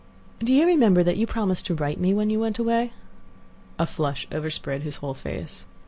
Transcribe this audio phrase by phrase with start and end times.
[0.39, 2.91] "Do you remember that you promised to write to me when you went away?"
[3.77, 5.63] A flush overspread his whole face.